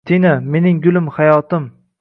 Tina! 0.09 0.31
Mening 0.55 0.81
gulim! 0.87 1.13
Hayotim. 1.19 1.73